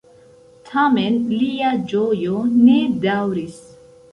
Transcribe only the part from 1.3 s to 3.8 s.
lia ĝojo ne daŭris.